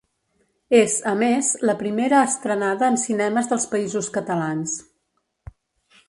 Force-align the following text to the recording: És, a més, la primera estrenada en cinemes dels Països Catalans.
És, 0.77 0.93
a 1.11 1.11
més, 1.17 1.49
la 1.69 1.75
primera 1.81 2.21
estrenada 2.29 2.89
en 2.93 2.97
cinemes 3.01 3.51
dels 3.51 3.67
Països 3.75 4.09
Catalans. 4.19 4.75